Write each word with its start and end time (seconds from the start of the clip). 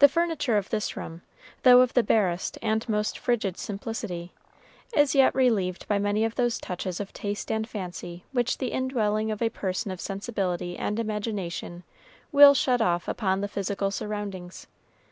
The 0.00 0.08
furniture 0.08 0.56
of 0.56 0.70
this 0.70 0.96
room, 0.96 1.22
though 1.62 1.80
of 1.80 1.94
the 1.94 2.02
barest 2.02 2.58
and 2.60 2.88
most 2.88 3.16
frigid 3.16 3.56
simplicity, 3.56 4.32
is 4.96 5.14
yet 5.14 5.32
relieved 5.32 5.86
by 5.86 6.00
many 6.00 6.24
of 6.24 6.34
those 6.34 6.58
touches 6.58 6.98
of 6.98 7.12
taste 7.12 7.48
and 7.52 7.68
fancy 7.68 8.24
which 8.32 8.58
the 8.58 8.72
indwelling 8.72 9.30
of 9.30 9.40
a 9.40 9.48
person 9.48 9.92
of 9.92 10.00
sensibility 10.00 10.76
and 10.76 10.98
imagination 10.98 11.84
will 12.32 12.52
shed 12.52 12.82
off 12.82 13.06
upon 13.06 13.42
the 13.42 13.46
physical 13.46 13.92
surroundings. 13.92 14.66